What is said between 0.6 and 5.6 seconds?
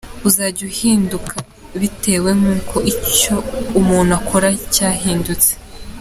uhinduka bitewe n’uko icyo umuntu akora cyahindutse”.